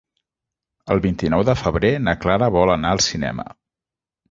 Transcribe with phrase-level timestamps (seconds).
[0.95, 3.49] El vint-i-nou de febrer na Clara vol anar al cinema.